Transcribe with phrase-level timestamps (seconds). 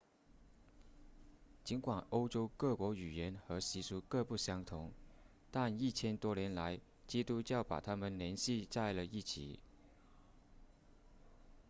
[1.63, 4.91] 尽管欧洲各国语言和习俗各不相同
[5.51, 9.59] 但一千多年来基督教把它们联系在了一起